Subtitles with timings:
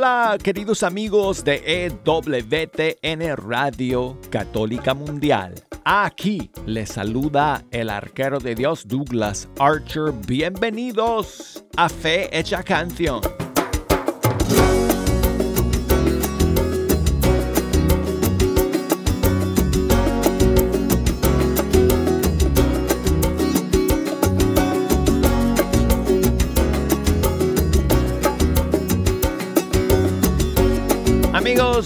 [0.00, 5.52] Hola queridos amigos de EWTN Radio Católica Mundial.
[5.84, 10.14] Aquí les saluda el arquero de Dios Douglas Archer.
[10.26, 13.20] Bienvenidos a Fe Hecha Canción.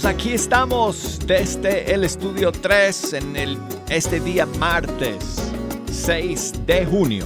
[0.02, 3.58] Aquí estamos desde el estudio 3 en el,
[3.88, 5.52] este día martes
[5.88, 7.24] 6 de junio.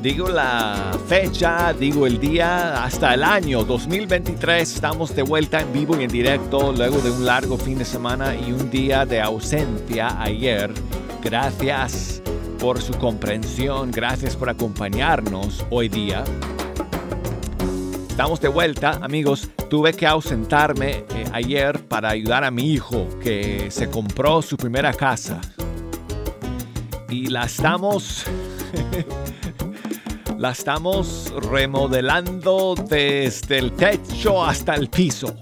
[0.00, 6.00] Digo la fecha, digo el día, hasta el año 2023 estamos de vuelta en vivo
[6.00, 10.18] y en directo luego de un largo fin de semana y un día de ausencia
[10.18, 10.72] ayer.
[11.22, 12.22] Gracias
[12.58, 16.24] por su comprensión, gracias por acompañarnos hoy día.
[18.16, 19.50] Estamos de vuelta, amigos.
[19.68, 24.94] Tuve que ausentarme eh, ayer para ayudar a mi hijo que se compró su primera
[24.94, 25.38] casa.
[27.10, 28.24] Y la estamos...
[30.38, 35.36] la estamos remodelando desde el techo hasta el piso.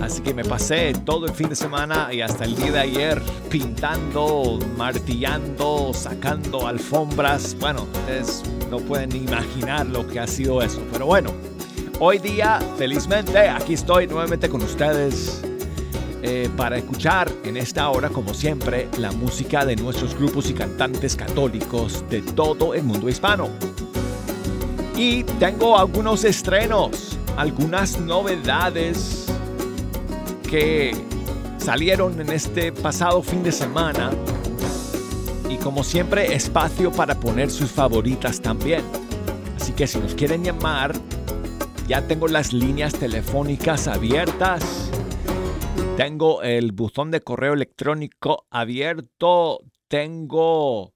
[0.00, 3.22] Así que me pasé todo el fin de semana y hasta el día de ayer
[3.50, 7.54] pintando, martillando, sacando alfombras.
[7.60, 10.82] Bueno, ustedes no pueden imaginar lo que ha sido eso.
[10.90, 11.30] Pero bueno,
[12.06, 15.40] Hoy día, felizmente, aquí estoy nuevamente con ustedes
[16.22, 21.16] eh, para escuchar en esta hora, como siempre, la música de nuestros grupos y cantantes
[21.16, 23.48] católicos de todo el mundo hispano.
[24.94, 29.24] Y tengo algunos estrenos, algunas novedades
[30.50, 30.94] que
[31.56, 34.10] salieron en este pasado fin de semana.
[35.48, 38.82] Y como siempre, espacio para poner sus favoritas también.
[39.56, 40.92] Así que si nos quieren llamar,
[41.86, 44.90] ya tengo las líneas telefónicas abiertas.
[45.96, 49.60] Tengo el buzón de correo electrónico abierto.
[49.88, 50.94] Tengo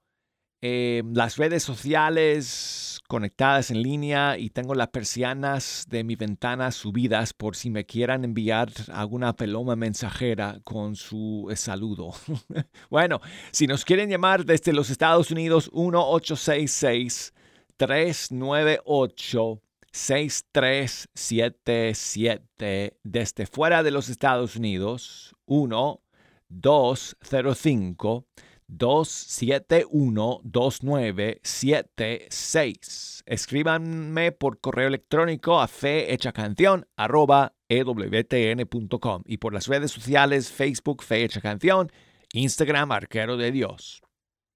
[0.62, 7.32] eh, las redes sociales conectadas en línea y tengo las persianas de mi ventana subidas
[7.32, 12.12] por si me quieran enviar alguna peloma mensajera con su saludo.
[12.90, 13.20] bueno,
[13.52, 17.34] si nos quieren llamar desde los Estados Unidos, 1866
[17.76, 19.62] 398
[19.98, 26.00] 6377 desde fuera de los Estados Unidos 1
[26.48, 28.28] 205
[28.68, 33.24] 271 2976.
[33.26, 41.40] Escríbanme por correo electrónico a fehechacanción arroba ewtn.com y por las redes sociales Facebook Fehecha
[41.40, 41.90] Canción,
[42.32, 44.00] Instagram Arquero de Dios.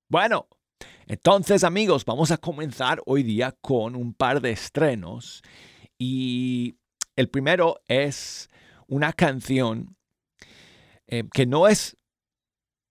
[0.08, 0.47] Bueno,
[1.06, 5.43] entonces, amigos, vamos a comenzar hoy día con un par de estrenos.
[5.98, 6.76] Y
[7.16, 8.48] el primero es
[8.87, 9.97] una canción
[11.06, 11.97] eh, que no es,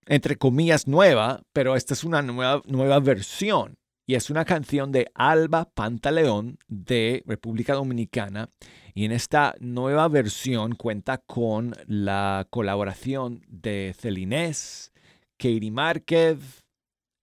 [0.06, 3.76] entre comillas, nueva, pero esta es una nueva, nueva versión.
[4.06, 8.50] Y es una canción de Alba Pantaleón de República Dominicana.
[8.94, 14.92] Y en esta nueva versión cuenta con la colaboración de Celinés,
[15.38, 16.61] Katie Márquez,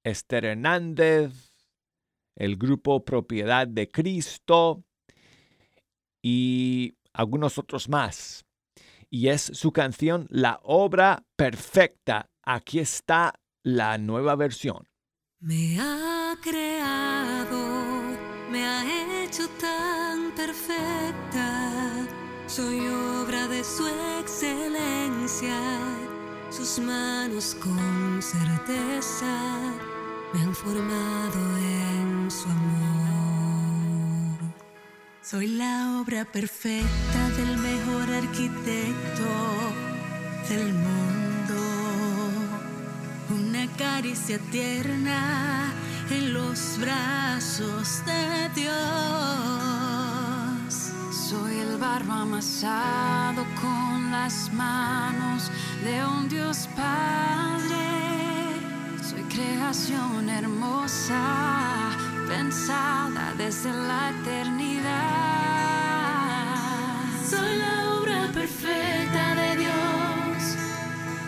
[0.04, 1.54] Esther Hernández,
[2.36, 4.84] el grupo Propiedad de Cristo
[6.22, 8.46] y algunos otros más.
[9.10, 12.30] Y es su canción La obra perfecta.
[12.44, 13.34] Aquí está
[13.64, 14.88] la nueva versión.
[15.40, 17.58] Me ha creado,
[18.52, 22.08] me ha hecho tan perfecta.
[22.48, 23.88] Soy obra de su
[24.20, 25.60] excelencia,
[26.50, 29.89] sus manos con certeza
[30.34, 34.40] me han formado en su amor.
[35.22, 39.24] Soy la obra perfecta del mejor arquitecto
[40.50, 41.56] del mundo.
[43.30, 45.74] Una caricia tierna
[46.10, 48.76] en los brazos de Dios.
[51.30, 55.52] Soy el barro amasado con las manos
[55.84, 58.29] de un Dios Padre
[59.30, 61.92] creación hermosa,
[62.28, 64.90] pensada desde la eternidad.
[67.30, 70.58] Soy la obra perfecta de Dios,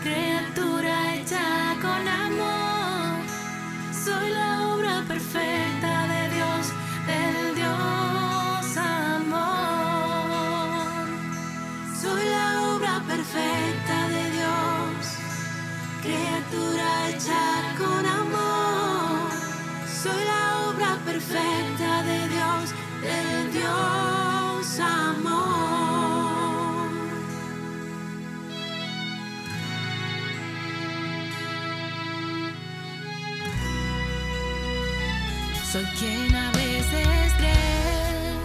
[0.02, 3.24] criatura hecha con amor.
[4.04, 6.72] Soy la obra perfecta de Dios,
[7.06, 10.02] del Dios amor.
[12.00, 13.71] Soy la obra perfecta
[16.52, 19.30] criatura hecha con amor.
[20.02, 25.22] Soy la obra perfecta de Dios, del Dios amor.
[35.70, 38.36] Soy quien a veces cree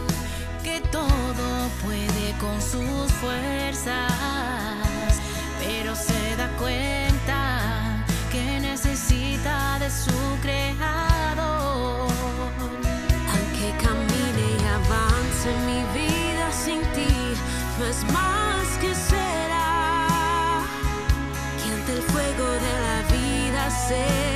[0.64, 4.57] que todo puede con sus fuerzas
[9.90, 12.10] de creador.
[13.32, 17.14] Aunque camine y avance mi vida sin ti,
[17.80, 20.62] no es más que será
[21.58, 24.27] que ante el fuego de la vida se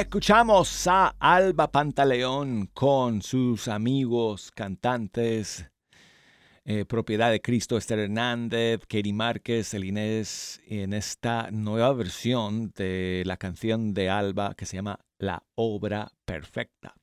[0.00, 5.66] Escuchamos a Alba Pantaleón con sus amigos cantantes,
[6.64, 13.24] eh, Propiedad de Cristo, Esther Hernández, Katie Márquez, el Inés, en esta nueva versión de
[13.26, 16.94] la canción de Alba que se llama La Obra Perfecta.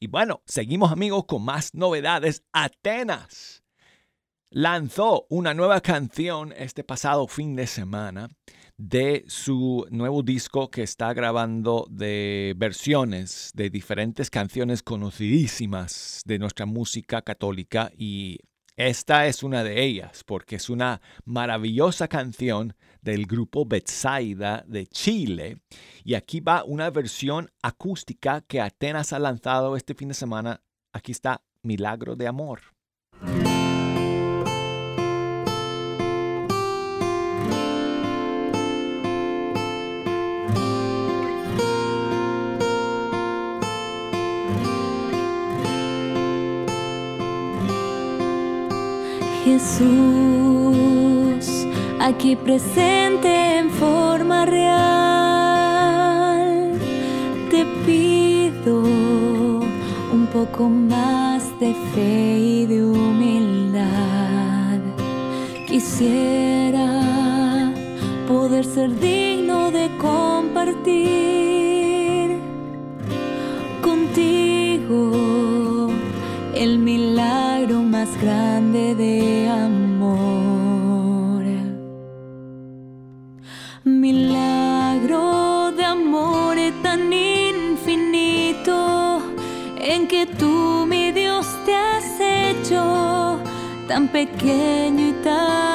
[0.00, 2.44] Y bueno, seguimos amigos con más novedades.
[2.54, 3.62] Atenas
[4.48, 8.30] lanzó una nueva canción este pasado fin de semana
[8.78, 16.64] de su nuevo disco que está grabando de versiones de diferentes canciones conocidísimas de nuestra
[16.64, 18.38] música católica y
[18.76, 25.60] esta es una de ellas porque es una maravillosa canción del grupo Betsaida de Chile
[26.04, 30.62] y aquí va una versión acústica que Atenas ha lanzado este fin de semana.
[30.92, 32.77] Aquí está Milagro de Amor.
[49.50, 51.46] Jesús,
[51.98, 55.58] aquí presente en forma real,
[57.50, 58.82] te pido
[60.12, 64.80] un poco más de fe y de humildad.
[65.66, 67.02] Quisiera
[68.28, 71.37] poder ser digno de compartir
[77.98, 81.42] más grande de amor.
[83.82, 88.76] Milagro de amor tan infinito
[89.80, 93.40] en que tú, mi Dios, te has hecho
[93.88, 95.67] tan pequeño y tan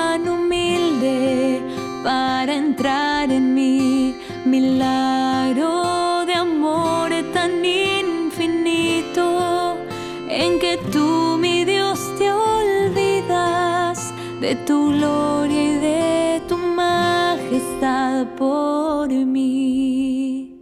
[14.65, 20.55] tu gloria y de tu majestad por mí.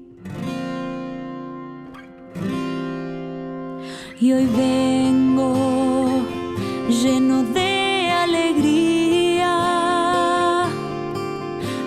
[4.19, 5.53] Y hoy vengo
[6.89, 9.53] lleno de alegría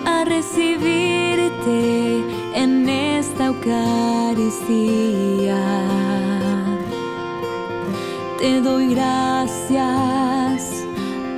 [0.05, 2.23] a recibirte
[2.55, 4.75] en esta Eucaristía.
[8.39, 10.24] Te doy gracias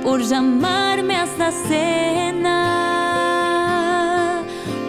[0.08, 2.54] por llamarme hasta cena,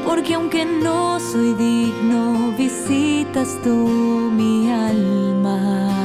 [0.05, 5.98] porque aunque no soy digno, visitas tú mi alma.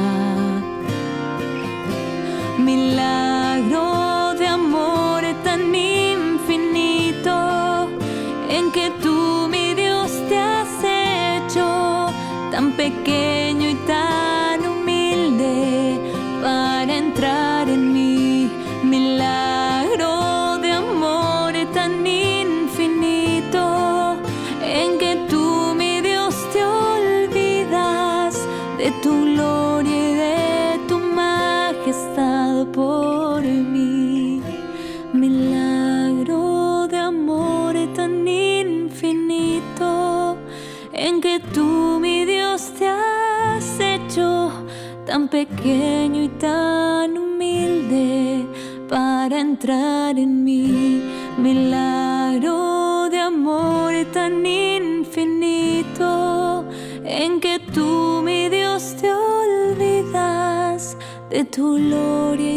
[61.55, 62.54] tu gloria.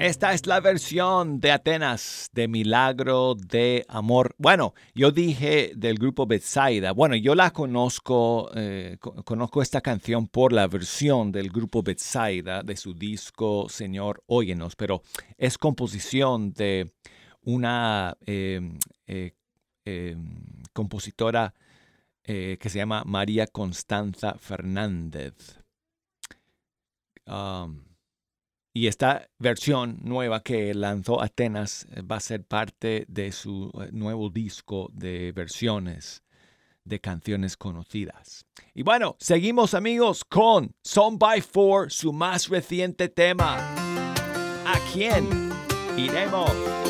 [0.00, 4.34] Esta es la versión de Atenas de Milagro de Amor.
[4.38, 6.92] Bueno, yo dije del grupo Betsaida.
[6.92, 12.78] Bueno, yo la conozco, eh, conozco esta canción por la versión del grupo Betsaida de
[12.78, 15.02] su disco Señor Óyenos, pero
[15.36, 16.94] es composición de
[17.42, 19.34] una em, eh,
[19.84, 21.52] em, compositora
[22.24, 25.60] eh, que se llama María Constanza Fernández.
[27.26, 27.89] Um,
[28.72, 33.88] y esta versión nueva que lanzó Atenas eh, va a ser parte de su eh,
[33.92, 36.22] nuevo disco de versiones
[36.84, 38.46] de canciones conocidas.
[38.74, 43.56] Y bueno, seguimos amigos con Son by Four, su más reciente tema.
[44.64, 45.28] ¿A quién
[45.96, 46.89] iremos?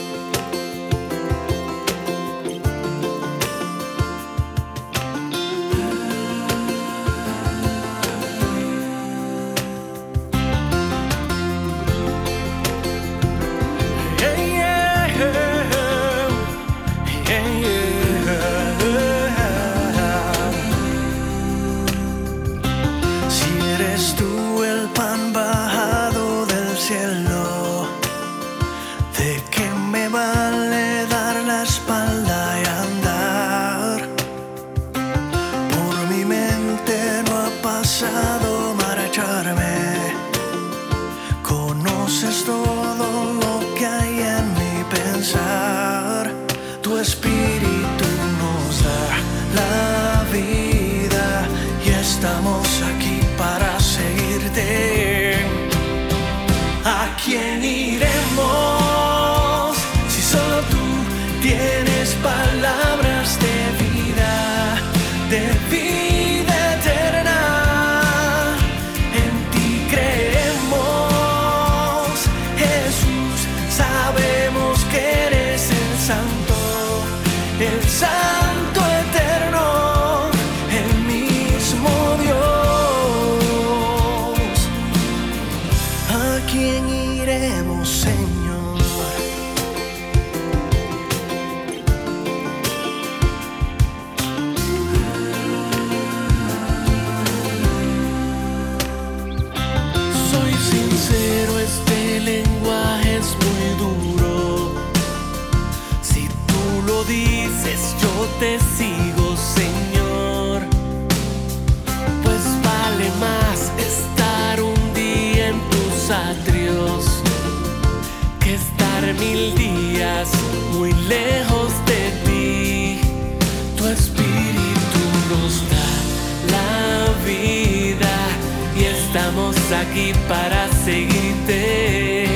[129.90, 132.28] aquí para seguirte.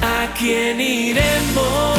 [0.00, 1.93] ¿A quién iremos?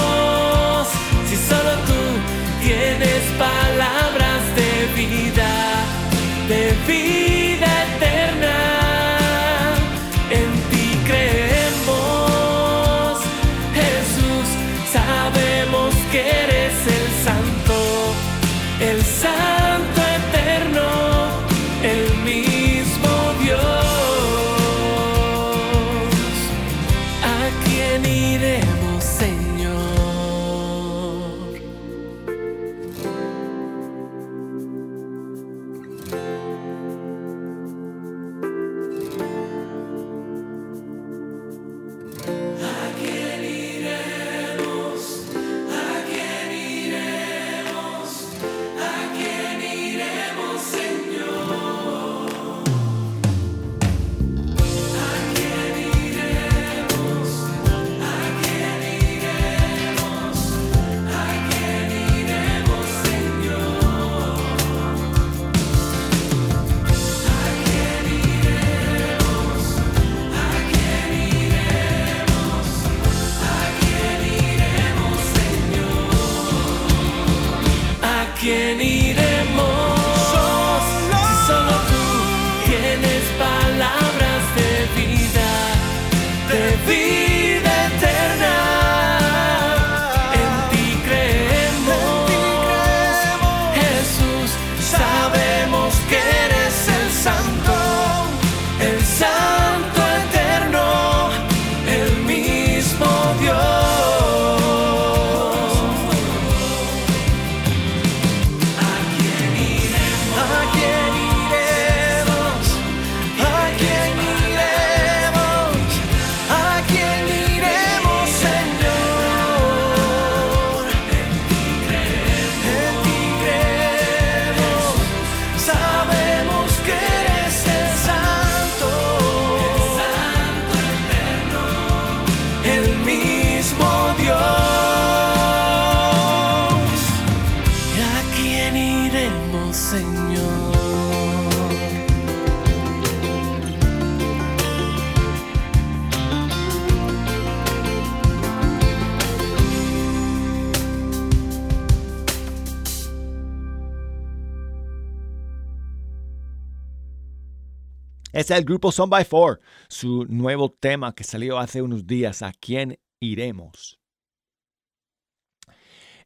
[158.45, 162.53] Es el grupo Son by Four, su nuevo tema que salió hace unos días, ¿A
[162.53, 163.99] quién iremos?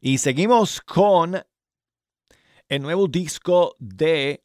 [0.02, 1.42] Y seguimos con
[2.68, 4.44] el nuevo disco de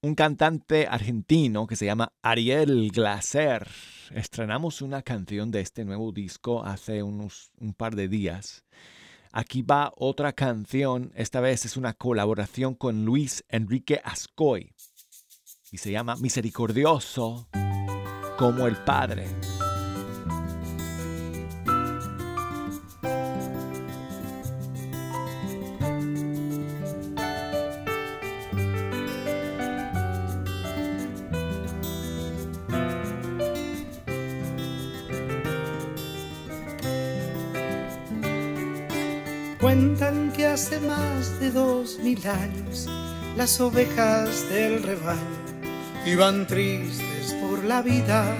[0.00, 3.68] un cantante argentino que se llama Ariel Glaser.
[4.14, 8.64] Estrenamos una canción de este nuevo disco hace unos un par de días.
[9.30, 14.72] Aquí va otra canción, esta vez es una colaboración con Luis Enrique Ascoy
[15.72, 17.48] y se llama Misericordioso
[18.36, 19.26] como el Padre.
[39.60, 42.88] Cuentan que hace más de dos mil años
[43.36, 45.49] las ovejas del rebaño
[46.06, 48.34] iban tristes por la vida,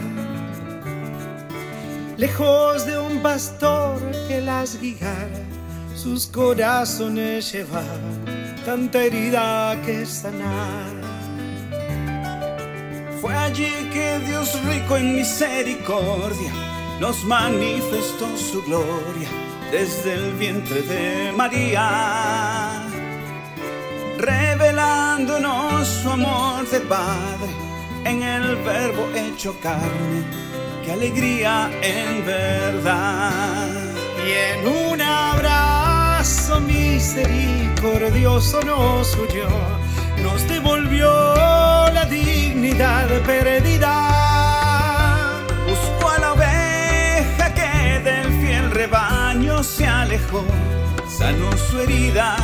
[2.16, 5.44] lejos de un pastor que las guiara,
[5.94, 11.00] sus corazones llevaban tanta herida que sanar.
[13.20, 16.52] Fue allí que Dios rico en misericordia
[17.00, 19.28] nos manifestó su gloria
[19.70, 22.82] desde el vientre de María,
[24.20, 27.48] revelándonos su amor de Padre
[28.04, 30.24] en el verbo hecho carne.
[30.84, 33.70] Qué alegría en verdad.
[34.26, 39.48] Y en un abrazo misericordioso nos huyó,
[40.22, 41.10] nos devolvió
[41.92, 43.94] la dignidad perdida.
[45.66, 50.44] Buscó a la oveja que del fiel rebaño se alejó,
[51.08, 52.36] sanó su herida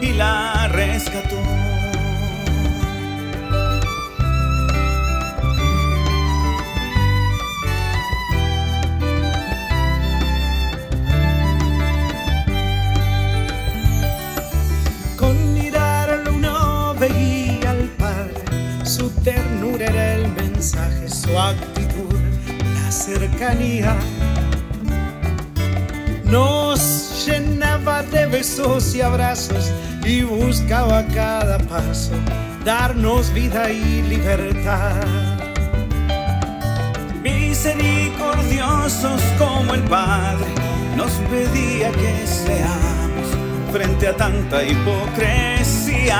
[0.00, 1.36] y la rescató.
[15.18, 18.34] Con mirarlo uno veía al Padre,
[18.84, 22.14] su ternura era el mensaje, su actitud,
[22.74, 23.96] la cercanía.
[26.24, 29.72] Nos llenaba de besos y abrazos
[30.10, 32.10] y buscaba a cada paso
[32.64, 34.96] darnos vida y libertad.
[37.22, 40.46] Misericordiosos como el Padre
[40.96, 43.28] nos pedía que seamos
[43.70, 46.18] frente a tanta hipocresía.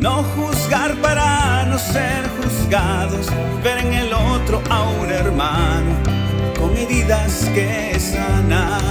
[0.00, 3.28] No juzgar para no ser juzgados,
[3.64, 5.96] ver en el otro a un hermano
[6.58, 8.82] con heridas que sanar.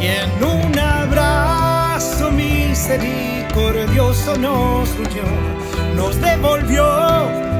[0.00, 1.63] Y en un abrazo
[2.32, 5.22] misericordioso nos huyó,
[5.94, 6.84] nos devolvió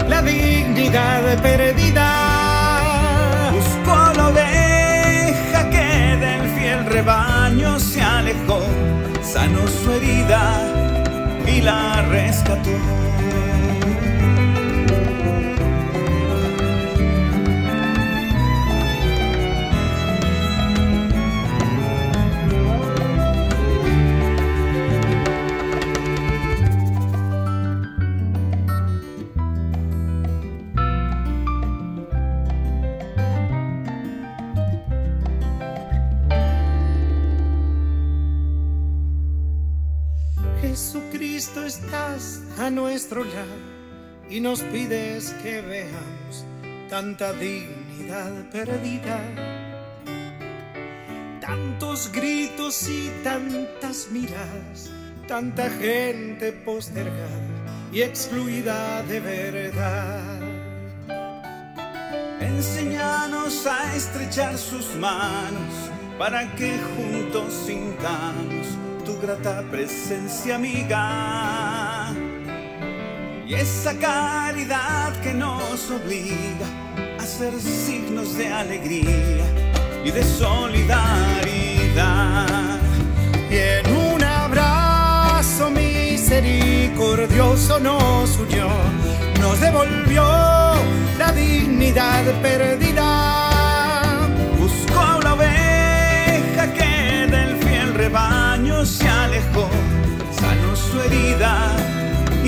[0.08, 2.80] la dignidad perdida.
[3.52, 8.60] Buscó la oveja que del fiel rebaño se alejó,
[9.22, 10.60] sanó su herida
[11.46, 12.72] y la rescató.
[44.34, 46.44] Y nos pides que veamos
[46.90, 49.20] tanta dignidad perdida.
[51.40, 54.90] Tantos gritos y tantas miradas,
[55.28, 60.40] tanta gente postergada y excluida de verdad.
[62.40, 65.74] Enséñanos a estrechar sus manos
[66.18, 68.66] para que juntos sintamos
[69.04, 71.83] tu grata presencia amiga.
[73.46, 76.66] Y esa caridad que nos obliga
[77.20, 79.44] a ser signos de alegría
[80.02, 82.78] y de solidaridad.
[83.50, 88.66] Y en un abrazo misericordioso nos unió,
[89.42, 90.24] nos devolvió
[91.18, 93.50] la dignidad perdida.
[94.58, 99.68] Buscó la oveja que del fiel rebaño se alejó,
[100.32, 101.93] sanó su herida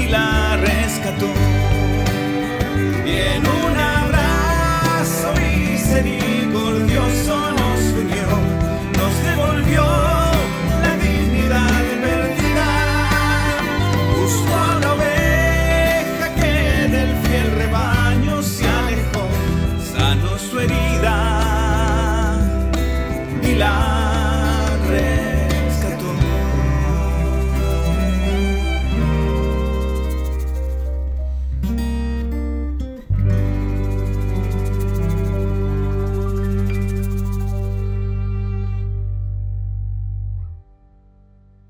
[0.09, 1.46] la rescató.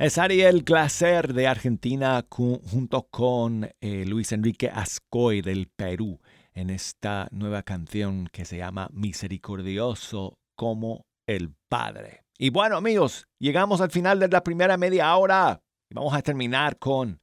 [0.07, 6.21] Es Ariel Glaser de Argentina junto con eh, Luis Enrique Ascoy del Perú
[6.55, 12.23] en esta nueva canción que se llama Misericordioso como el Padre.
[12.39, 16.79] Y bueno amigos, llegamos al final de la primera media hora y vamos a terminar
[16.79, 17.19] con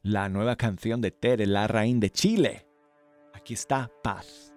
[0.00, 2.66] la nueva canción de Tere Larraín de Chile.
[3.34, 4.51] Aquí está Paz.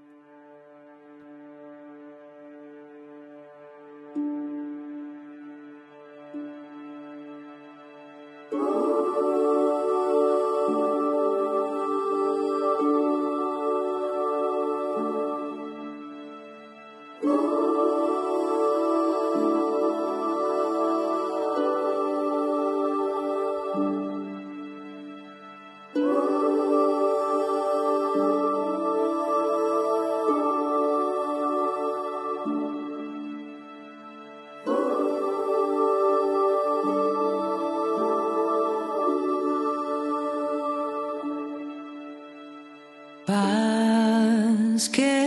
[43.26, 45.25] Paz que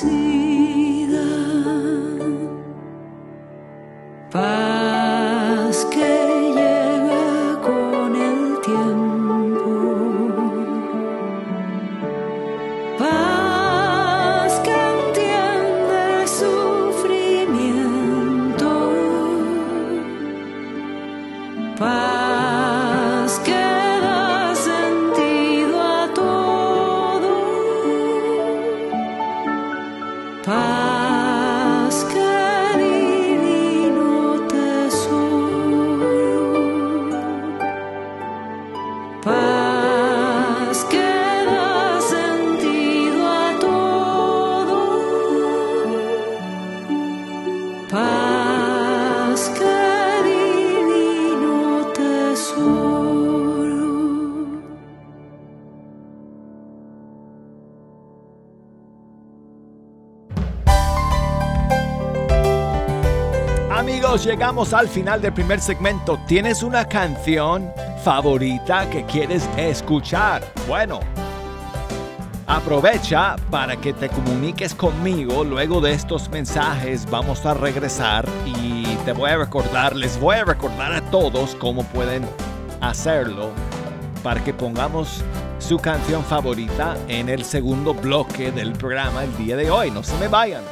[0.00, 0.27] see.
[64.48, 66.18] Llegamos al final del primer segmento.
[66.26, 67.70] ¿Tienes una canción
[68.02, 70.42] favorita que quieres escuchar?
[70.66, 71.00] Bueno,
[72.46, 75.44] aprovecha para que te comuniques conmigo.
[75.44, 80.46] Luego de estos mensajes vamos a regresar y te voy a recordar, les voy a
[80.46, 82.24] recordar a todos cómo pueden
[82.80, 83.50] hacerlo
[84.22, 85.22] para que pongamos
[85.58, 89.90] su canción favorita en el segundo bloque del programa el día de hoy.
[89.90, 90.62] No se me vayan.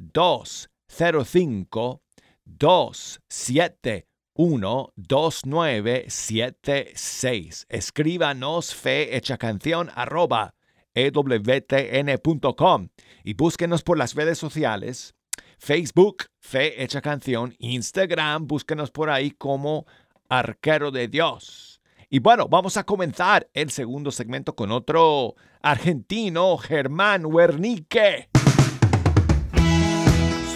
[0.00, 2.02] 205
[2.44, 7.66] 271 2976.
[7.68, 10.54] Escríbanos fe hecha canción arroba
[10.94, 12.88] ewtn.com
[13.22, 15.14] y búsquenos por las redes sociales.
[15.58, 19.84] Facebook, Fe Hecha Canción, Instagram, búsquenos por ahí como
[20.30, 21.82] Arquero de Dios.
[22.08, 28.30] Y bueno, vamos a comenzar el segundo segmento con otro argentino, Germán Wernicke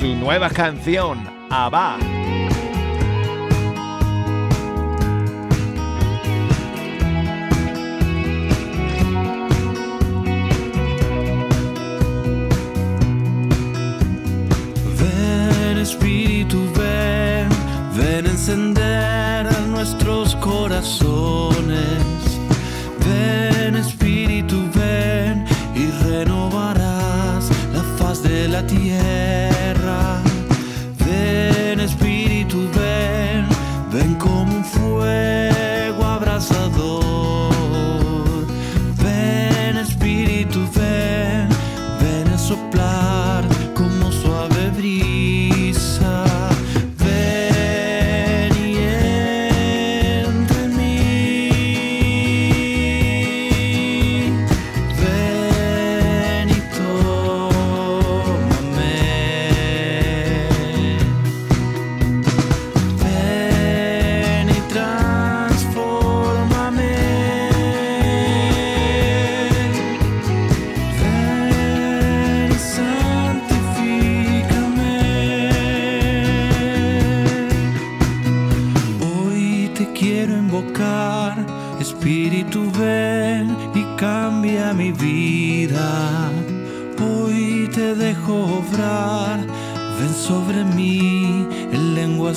[0.04, 1.96] su nueva canción, Abba.
[15.00, 17.48] Ven Espíritu, ven,
[17.96, 22.02] ven encender nuestros corazones.
[23.06, 29.63] Ven Espíritu, ven y renovarás la faz de la tierra.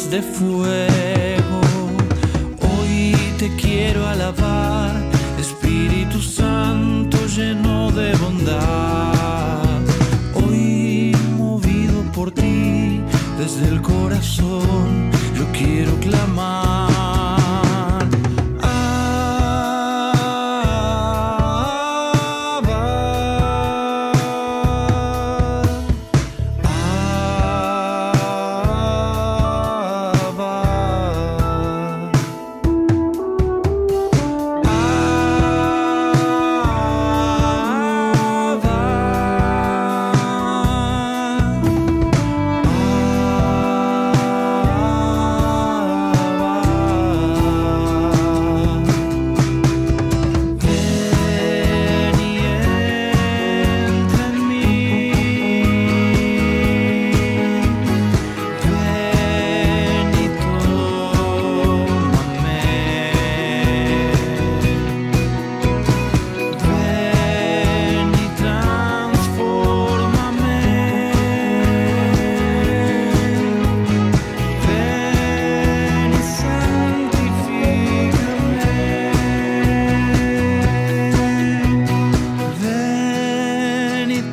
[0.10, 1.27] De fuego.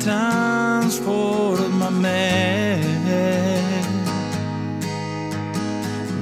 [0.05, 2.79] transforma me.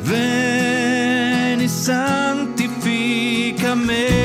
[0.05, 2.55] Ven y santifica
[3.75, 4.22] me.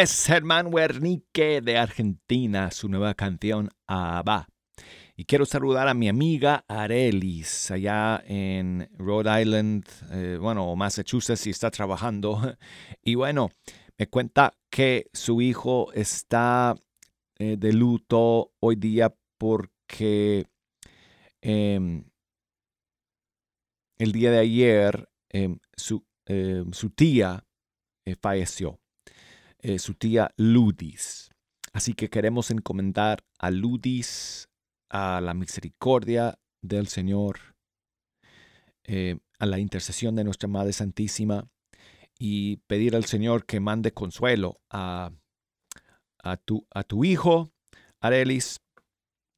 [0.00, 4.46] Es Germán Wernicke de Argentina, su nueva canción Abba.
[5.16, 11.50] Y quiero saludar a mi amiga Arelis, allá en Rhode Island, eh, bueno, Massachusetts, y
[11.50, 12.40] está trabajando.
[13.02, 13.50] Y bueno,
[13.98, 16.76] me cuenta que su hijo está
[17.40, 20.46] eh, de luto hoy día porque
[21.40, 22.04] em,
[23.96, 27.44] el día de ayer em, su, em, su, tía
[28.04, 28.78] eh, falleció.
[29.60, 31.30] Eh, su tía Ludis.
[31.72, 34.48] Así que queremos encomendar a Ludis
[34.88, 37.56] a la misericordia del Señor,
[38.84, 41.48] eh, a la intercesión de nuestra Madre Santísima
[42.18, 45.10] y pedir al Señor que mande consuelo a,
[46.22, 47.50] a, tu, a tu hijo,
[48.00, 48.60] Arelis,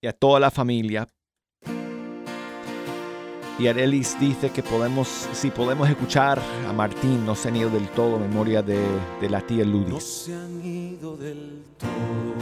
[0.02, 1.08] y a toda la familia
[3.60, 7.88] y Arelis dice que podemos, si podemos escuchar a Martín, no se han ido del
[7.90, 8.80] todo, memoria de,
[9.28, 9.92] la tía Ludis.
[9.92, 12.34] No se han ido del todo,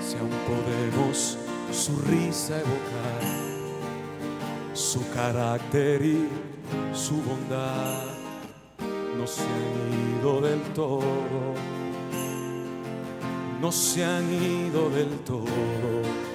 [0.00, 1.36] si aún podemos
[1.72, 3.22] su risa evocar,
[4.72, 6.28] su carácter y
[6.94, 8.04] su bondad,
[9.16, 11.54] no se han ido del todo,
[13.60, 16.27] no se han ido del todo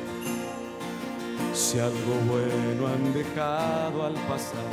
[1.54, 4.64] si algo bueno han dejado al pasar,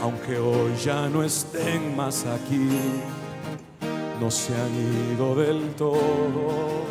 [0.00, 2.68] aunque hoy ya no estén más aquí,
[4.20, 6.84] no se han ido del todo.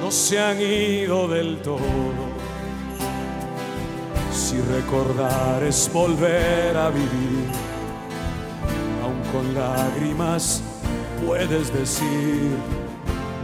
[0.00, 2.30] No se han ido del todo.
[4.32, 7.46] Si recordar es volver a vivir,
[9.04, 10.62] aun con lágrimas
[11.24, 12.79] puedes decir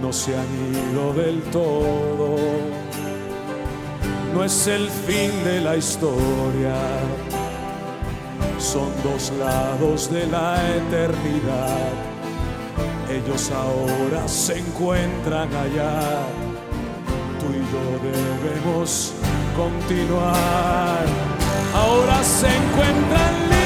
[0.07, 0.46] no se han
[0.92, 2.36] ido del todo.
[4.32, 6.76] No es el fin de la historia,
[8.57, 11.88] son dos lados de la eternidad.
[13.11, 16.00] Ellos ahora se encuentran allá,
[17.40, 19.12] tú y yo debemos
[19.57, 21.04] continuar.
[21.74, 23.66] Ahora se encuentran libres,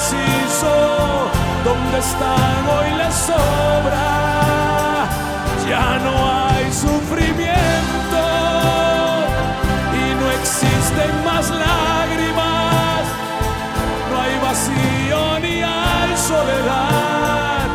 [0.00, 1.30] falta les hizo,
[1.64, 5.06] donde están hoy les sobra,
[5.68, 6.14] ya no
[6.48, 8.22] hay sufrimiento
[9.92, 13.02] y no existen más lágrimas,
[14.10, 17.68] no hay vacío ni hay soledad,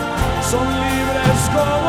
[0.49, 1.84] son libres como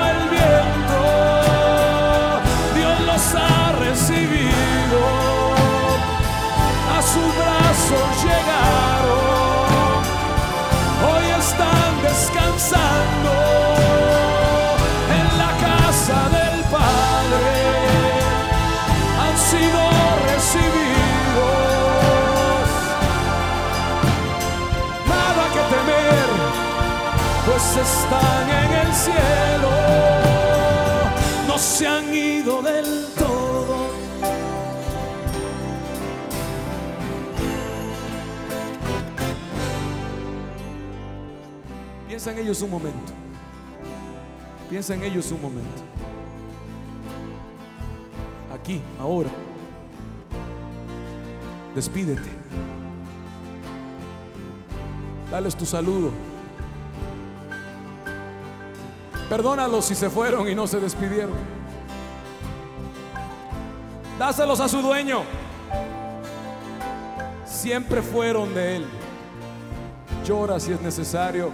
[42.26, 43.12] En ellos un momento.
[44.68, 45.82] Piensa en ellos un momento.
[48.52, 49.30] Aquí, ahora.
[51.72, 52.28] Despídete.
[55.30, 56.10] Dales tu saludo.
[59.28, 61.36] Perdónalos si se fueron y no se despidieron.
[64.18, 65.22] Dáselos a su dueño.
[67.44, 68.86] Siempre fueron de él.
[70.24, 71.52] Llora si es necesario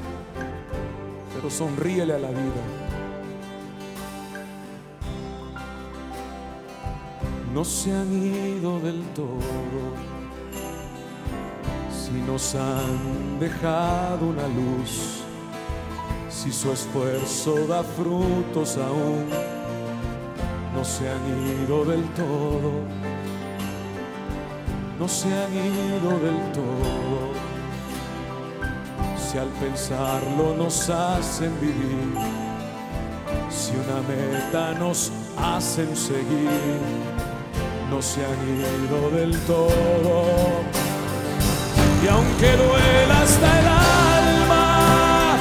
[1.51, 2.63] sonríele a la vida.
[7.53, 9.83] No se han ido del todo,
[11.91, 15.23] si nos han dejado una luz,
[16.31, 19.27] si su esfuerzo da frutos aún,
[20.75, 22.73] no se han ido del todo,
[24.99, 27.32] no se han ido del todo
[29.33, 32.15] si al pensarlo nos hacen vivir,
[33.49, 36.81] si una meta nos hacen seguir
[37.89, 40.27] no se han ido del todo.
[42.05, 45.37] Y aunque duela hasta el alma,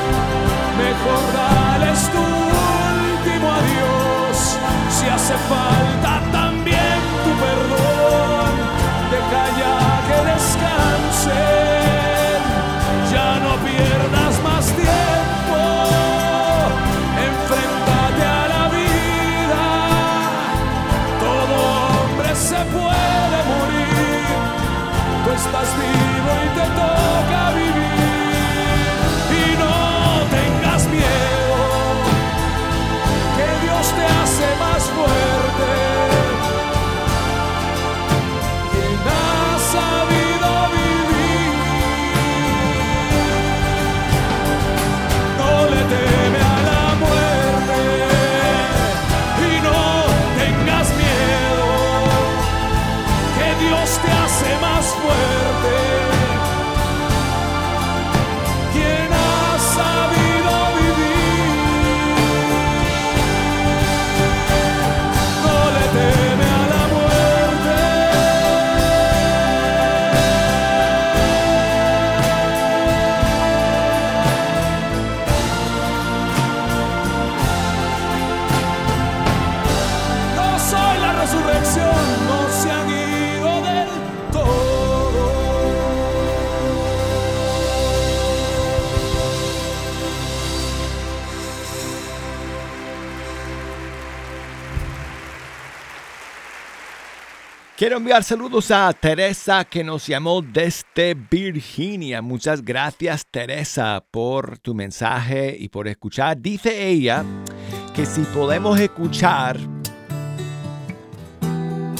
[0.78, 4.58] mejor dales tu último adiós.
[4.89, 6.20] Si hace falta
[97.82, 102.21] Quiero enviar saludos a Teresa que nos llamó desde Virginia.
[102.21, 106.39] Muchas gracias Teresa por tu mensaje y por escuchar.
[106.39, 107.25] Dice ella
[107.95, 109.57] que si podemos escuchar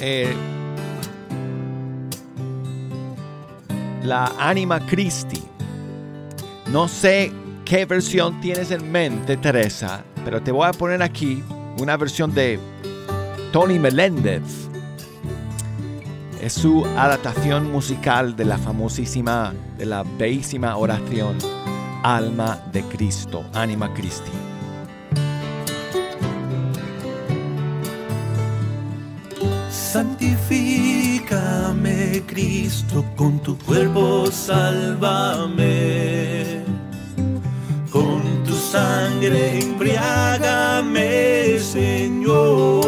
[0.02, 0.36] eh,
[4.04, 5.42] la Anima Christi.
[6.68, 7.32] No sé
[7.66, 11.44] qué versión tienes en mente, Teresa, pero te voy a poner aquí
[11.80, 12.60] una versión de
[13.52, 14.71] Tony Meléndez.
[16.42, 21.38] Es su adaptación musical de la famosísima, de la bellísima oración
[22.02, 24.32] Alma de Cristo, Anima Christi.
[29.70, 35.84] Santifícame, Cristo, con tu cuerpo sálvame.
[37.92, 42.82] Con tu sangre embriágame, Señor.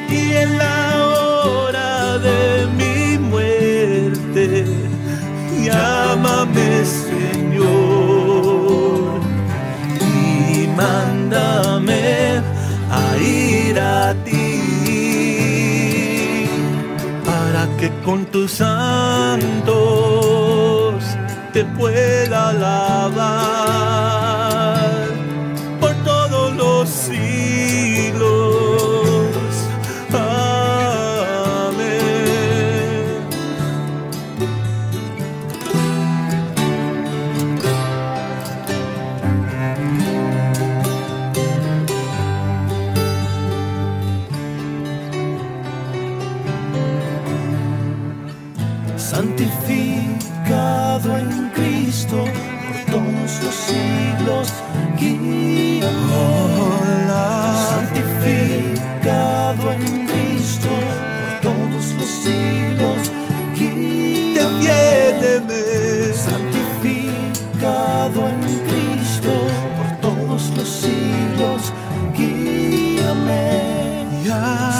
[0.10, 4.66] Y en la hora de mi muerte,
[5.64, 7.72] llámame Señor
[10.02, 12.42] y mándame
[12.92, 14.60] a ir a ti
[17.26, 20.63] para que con tus santos te
[21.78, 24.33] pueda alabar
[74.26, 74.73] 呀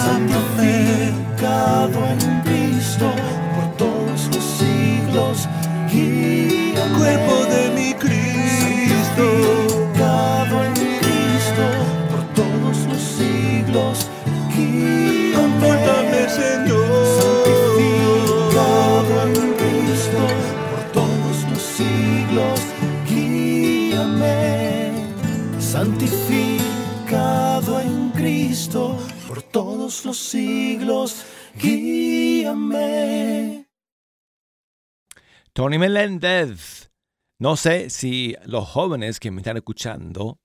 [35.56, 36.90] Tony Meléndez.
[37.38, 40.40] No sé si los jóvenes que me están escuchando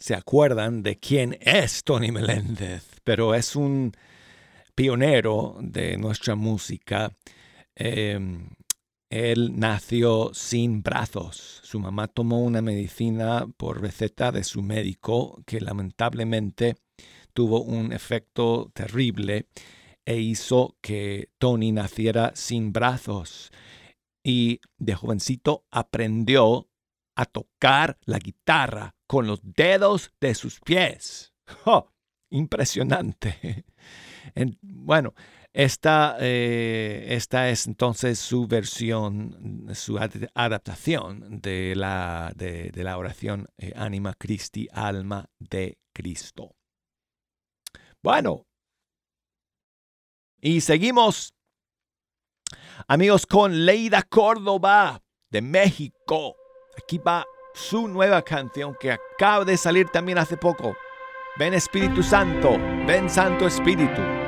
[0.00, 3.92] se acuerdan de quién es Tony Meléndez, pero es un
[4.74, 7.16] pionero de nuestra música.
[7.76, 8.18] Eh,
[9.10, 11.60] él nació sin brazos.
[11.62, 16.74] Su mamá tomó una medicina por receta de su médico que lamentablemente
[17.32, 19.46] tuvo un efecto terrible
[20.04, 23.52] e hizo que Tony naciera sin brazos.
[24.24, 26.68] Y de jovencito aprendió
[27.16, 31.34] a tocar la guitarra con los dedos de sus pies.
[31.66, 31.90] ¡Oh!
[32.30, 33.64] Impresionante.
[34.36, 35.14] En- bueno,
[35.52, 43.48] esta, eh, esta es entonces su versión, su ad- adaptación de la, de la oración
[43.58, 46.54] eh, Anima Christi, alma de Cristo.
[48.02, 48.46] Bueno,
[50.40, 51.34] y seguimos,
[52.86, 56.36] amigos, con Leida Córdoba de México.
[56.76, 57.24] Aquí va
[57.54, 60.76] su nueva canción que acaba de salir también hace poco.
[61.38, 64.21] Ven Espíritu Santo, ven Santo Espíritu.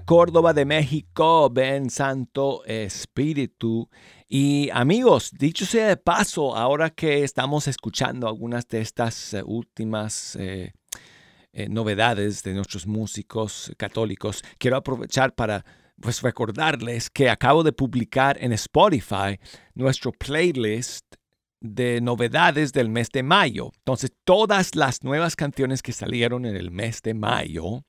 [0.00, 3.88] Córdoba de México, ven Santo Espíritu.
[4.28, 10.36] Y amigos, dicho sea de paso, ahora que estamos escuchando algunas de estas eh, últimas
[10.36, 10.72] eh,
[11.52, 15.64] eh, novedades de nuestros músicos católicos, quiero aprovechar para
[16.00, 19.38] pues recordarles que acabo de publicar en Spotify
[19.74, 21.14] nuestro playlist
[21.60, 23.70] de novedades del mes de mayo.
[23.78, 27.84] Entonces, todas las nuevas canciones que salieron en el mes de mayo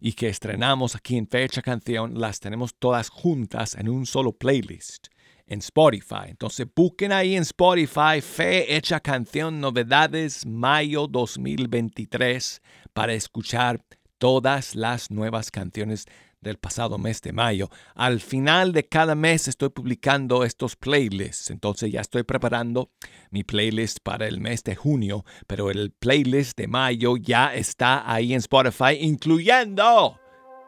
[0.00, 5.08] y que estrenamos aquí en Fecha Canción, las tenemos todas juntas en un solo playlist
[5.46, 6.28] en Spotify.
[6.28, 13.80] Entonces busquen ahí en Spotify Fe Hecha Canción Novedades Mayo 2023 para escuchar
[14.18, 16.06] todas las nuevas canciones
[16.46, 17.68] del pasado mes de mayo.
[17.94, 22.90] Al final de cada mes estoy publicando estos playlists, entonces ya estoy preparando
[23.30, 28.32] mi playlist para el mes de junio, pero el playlist de mayo ya está ahí
[28.32, 30.18] en Spotify, incluyendo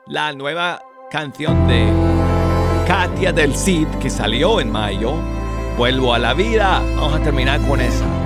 [0.07, 1.87] la nueva canción de
[2.87, 5.15] Katia del Cid que salió en mayo.
[5.77, 6.83] Vuelvo a la vida.
[6.97, 8.18] Vamos a terminar con esa.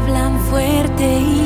[0.00, 1.39] Hablan fuerte y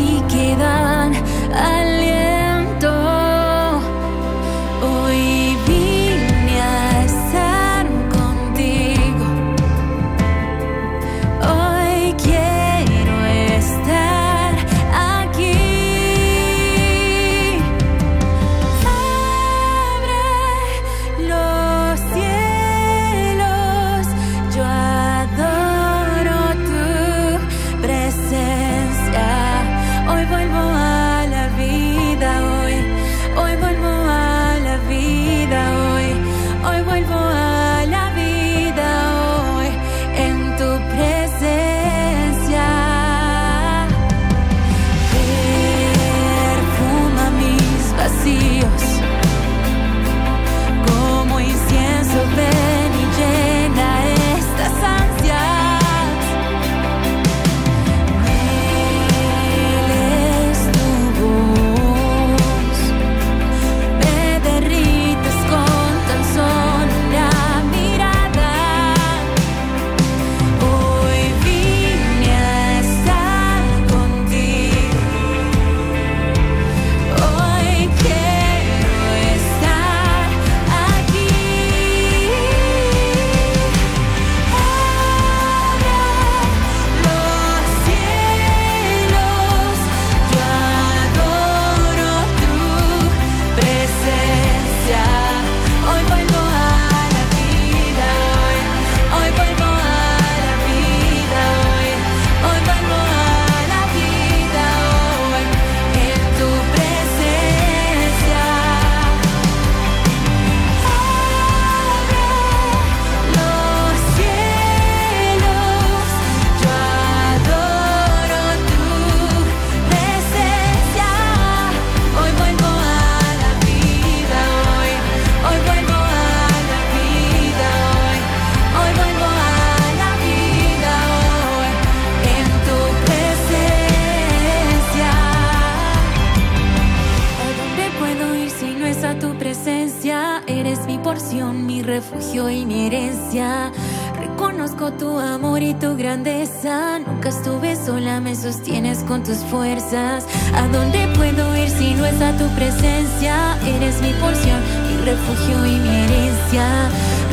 [141.94, 143.70] refugio y mi herencia.
[144.18, 146.98] Reconozco tu amor y tu grandeza.
[146.98, 150.26] Nunca estuve sola, me sostienes con tus fuerzas.
[150.56, 153.34] ¿A dónde puedo ir si no es a tu presencia?
[153.76, 156.66] Eres mi porción, mi refugio y mi herencia.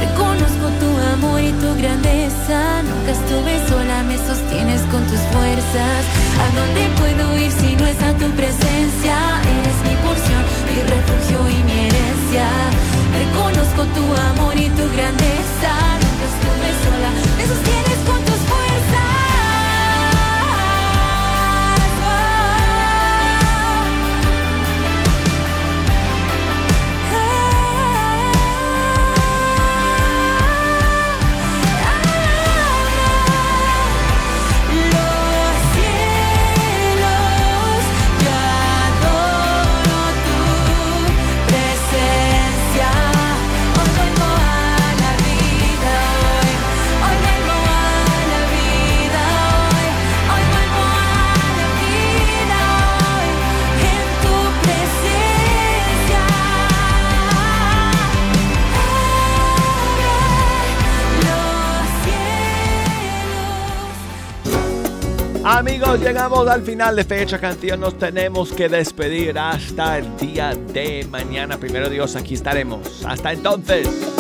[0.06, 2.84] Reconozco tu amor y tu grandeza.
[2.84, 6.02] Nunca estuve sola, me sostienes con tus fuerzas.
[6.44, 9.16] ¿A dónde puedo ir si no es a tu presencia?
[9.58, 12.91] Eres mi porción, mi refugio y mi herencia.
[13.36, 15.72] Conozco tu amor y tu grandeza.
[16.02, 17.12] Nunca estuve sola.
[17.38, 17.91] Me sostiene
[65.54, 67.82] Amigos, llegamos al final de Fecha Canción.
[67.82, 71.58] Nos tenemos que despedir hasta el día de mañana.
[71.58, 73.04] Primero Dios, aquí estaremos.
[73.06, 74.11] Hasta entonces.